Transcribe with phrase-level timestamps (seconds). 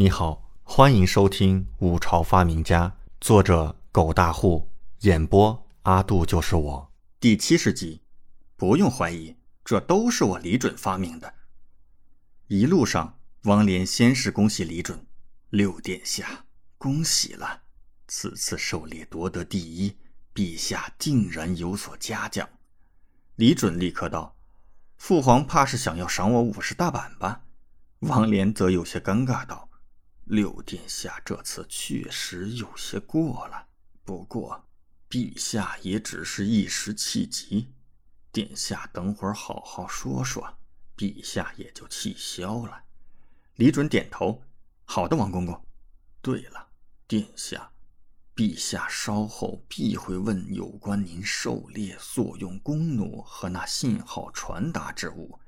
[0.00, 2.88] 你好，欢迎收听《五朝发明家》，
[3.20, 6.90] 作者狗大户，演播阿杜就是我。
[7.20, 8.00] 第七十集，
[8.56, 11.34] 不用怀疑，这都是我李准发明的。
[12.46, 15.06] 一路上，王莲先是恭喜李准
[15.50, 16.46] ：“六殿下，
[16.78, 17.60] 恭喜了！
[18.08, 19.98] 此次狩猎夺得第一，
[20.34, 22.48] 陛下定然有所嘉奖。”
[23.36, 24.34] 李准立刻道
[24.96, 27.42] ：“父皇怕是想要赏我五十大板吧？”
[28.08, 29.68] 王莲则有些尴尬道。
[30.30, 33.66] 六殿下这次确实有些过了，
[34.04, 34.64] 不过，
[35.08, 37.72] 陛下也只是一时气急，
[38.30, 40.56] 殿下等会儿好好说说，
[40.96, 42.80] 陛下也就气消了。
[43.56, 44.40] 李准点头
[44.86, 45.66] ：“好的，王公公。
[46.22, 46.68] 对了，
[47.08, 47.72] 殿下，
[48.36, 55.40] 陛下稍后必会问有关您狩猎所用弓弩和那信号传达之物，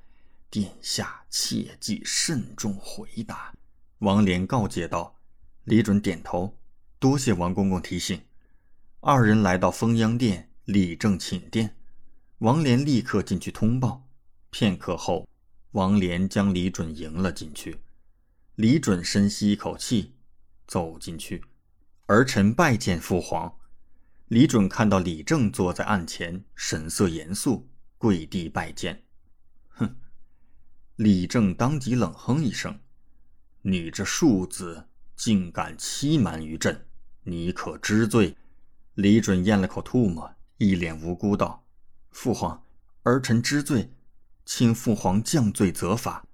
[0.50, 3.54] 殿下切记慎重回答。”
[4.02, 5.20] 王莲告诫道
[5.62, 6.58] ：“李准点头，
[6.98, 8.20] 多谢王公公提醒。”
[8.98, 11.76] 二人来到封央殿，李正寝殿。
[12.38, 14.08] 王莲立刻进去通报。
[14.50, 15.28] 片刻后，
[15.70, 17.78] 王莲将李准迎了进去。
[18.56, 20.14] 李准深吸一口气，
[20.66, 21.44] 走进去。
[22.06, 23.54] 儿臣拜见父皇。
[24.26, 29.04] 李准看到李正坐在案前，神色严肃，跪地拜见。
[29.68, 29.94] 哼！
[30.96, 32.76] 李正当即冷哼一声。
[33.64, 36.84] 你这庶子竟敢欺瞒于朕，
[37.22, 38.36] 你可知罪？
[38.94, 41.64] 李准咽了口唾沫，一脸无辜道
[42.10, 42.64] ：“父皇，
[43.04, 43.92] 儿臣知罪，
[44.44, 46.26] 请父皇降罪责罚。”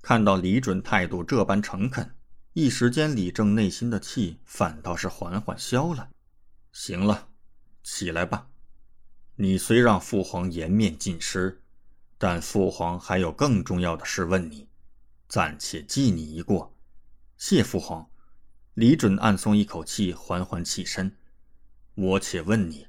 [0.00, 2.14] 看到李准态度这般诚恳，
[2.52, 6.10] 一时间李正内心的气反倒是缓缓消了。
[6.70, 7.30] 行了，
[7.82, 8.46] 起来吧。
[9.34, 11.60] 你虽让父皇颜面尽失，
[12.16, 14.68] 但父皇还有更重要的事问你，
[15.26, 16.72] 暂且记你一过。
[17.38, 18.08] 谢父皇，
[18.72, 21.14] 李准暗松一口气，缓缓起身。
[21.94, 22.86] 我且问你，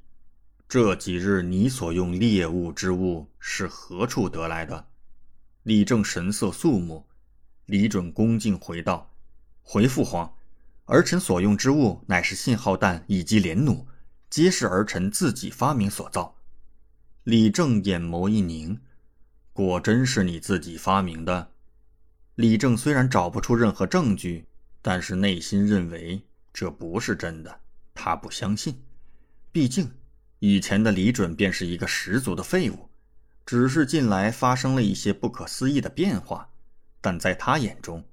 [0.69, 4.87] 这几日你所用猎物之物是何处得来的？
[5.63, 7.05] 李正神色肃穆。
[7.65, 9.13] 李准恭敬回道
[9.61, 10.33] ：“回父皇，
[10.85, 13.85] 儿臣所用之物乃是信号弹以及连弩，
[14.29, 16.37] 皆是儿臣自己发明所造。”
[17.25, 18.79] 李正眼眸一凝
[19.51, 21.51] ：“果真是你自己发明的？”
[22.37, 24.45] 李正虽然找不出任何证据，
[24.83, 26.21] 但是内心认为
[26.53, 27.61] 这不是真的。
[27.95, 28.79] 他不相信，
[29.51, 29.89] 毕竟
[30.37, 32.89] 以前的李准便是一个十足的废物。
[33.43, 36.47] 只是近来发生了一些不可思议的变化，
[37.01, 38.05] 但在他眼中，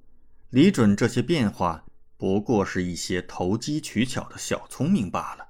[0.48, 1.84] 李准这些变化
[2.16, 5.46] 不过是一些投机取巧的小聪明罢了。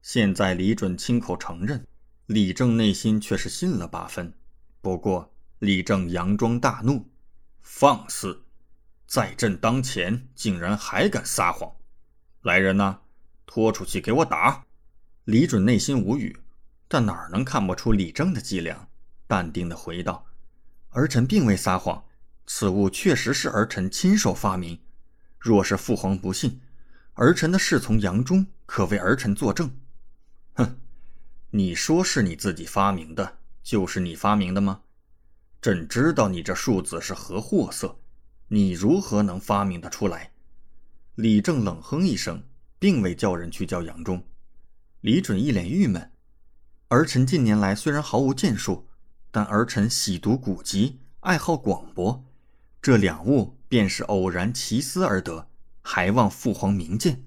[0.00, 1.86] 现在李准亲口承认，
[2.24, 4.32] 李正内心却是信了八分。
[4.80, 7.04] 不过李正佯装大怒。
[7.62, 8.44] 放肆！
[9.06, 11.72] 在朕当前，竟然还敢撒谎！
[12.42, 13.00] 来人呐，
[13.46, 14.64] 拖出去给我打！
[15.24, 16.38] 李准内心无语，
[16.88, 18.88] 但哪能看不出李正的伎俩？
[19.26, 20.26] 淡定的回道
[20.90, 22.04] ：“儿臣并未撒谎，
[22.46, 24.80] 此物确实是儿臣亲手发明。
[25.38, 26.60] 若是父皇不信，
[27.14, 29.70] 儿臣的侍从杨忠可为儿臣作证。”
[30.54, 30.80] 哼，
[31.50, 34.82] 你说是你自己发明的，就是你发明的吗？
[35.62, 38.00] 朕知道你这庶子是何货色，
[38.48, 40.32] 你如何能发明得出来？
[41.16, 42.42] 李正冷哼一声，
[42.78, 44.24] 并未叫人去叫杨忠。
[45.02, 46.10] 李准一脸郁闷：
[46.88, 48.88] 儿臣近年来虽然毫无建树，
[49.30, 52.24] 但儿臣喜读古籍，爱好广博，
[52.80, 55.50] 这两物便是偶然奇思而得，
[55.82, 57.26] 还望父皇明鉴。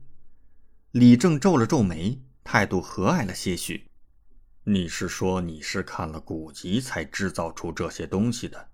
[0.89, 3.91] 李正皱了皱眉，态度和蔼了些许。
[4.65, 8.69] 你是说你是看了古籍才制造出这些东西的？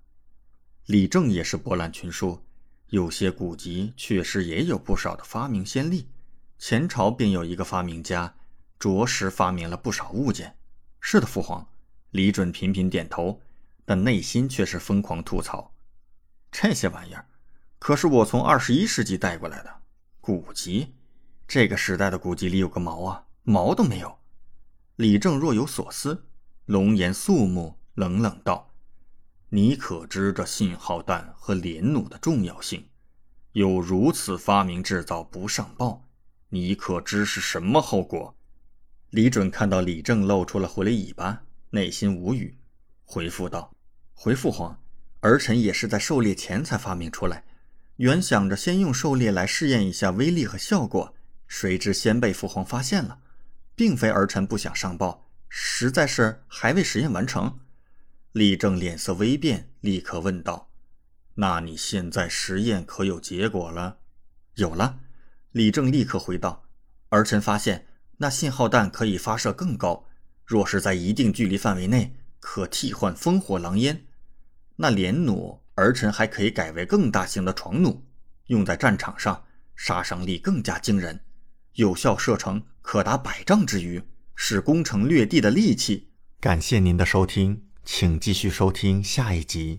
[0.85, 2.45] 李正也是博览群书，
[2.89, 6.07] 有些古籍确实也有不少的发明先例。
[6.59, 8.35] 前朝便有一个发明家，
[8.77, 10.55] 着实发明了不少物件。
[11.01, 11.67] 是的，父皇。
[12.11, 13.41] 李准频频点头，
[13.83, 15.73] 但内心却是疯狂吐槽：
[16.51, 17.25] 这些玩意儿，
[17.79, 19.81] 可是我从二十一世纪带过来的
[20.21, 20.93] 古籍。
[21.47, 24.18] 这个时代的古籍里有个毛啊，毛都没有。
[24.99, 26.25] 李正若有所思，
[26.65, 28.73] 龙颜肃穆，冷冷道
[29.47, 32.83] ：“你可知这信号弹和连弩的重要性？
[33.53, 36.03] 有如此发明制造不上报，
[36.49, 38.35] 你可知是什么后果？”
[39.11, 42.57] 李准看到李正露出了狐狸尾巴，内心无语，
[43.05, 43.73] 回复道
[44.13, 44.77] ：“回父皇，
[45.21, 47.45] 儿臣也是在狩猎前才发明出来，
[47.95, 51.15] 原想着先用狩猎来试验一下威力和效果，
[51.47, 53.19] 谁知先被父皇发现了。”
[53.79, 57.59] 并非儿臣不想上报，实在是还未实验完成。
[58.33, 60.69] 李正脸色微变，立刻问道
[61.35, 63.99] ：“那你现在实验可有结果了？”
[64.55, 64.99] 有了。
[65.53, 66.65] 李正立刻回道
[67.07, 67.87] ：“儿臣发现
[68.17, 70.05] 那信号弹可以发射更高，
[70.43, 74.05] 若是在一定距离范围内，可替换烽火狼烟。
[74.75, 78.03] 那连弩，儿臣还可以改为更大型的床弩，
[78.47, 79.45] 用在战场上，
[79.77, 81.21] 杀伤力更加惊人，
[81.75, 84.01] 有效射程可达百丈之余，
[84.35, 86.07] 是攻城略地的利器。”
[86.41, 89.77] 感谢您的收听，请继续收听下一集。